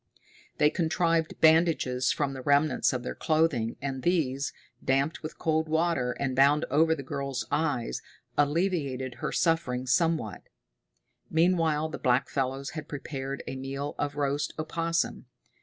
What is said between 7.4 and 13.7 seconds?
eyes, alleviated her suffering somewhat. Meanwhile the blackfellows had prepared a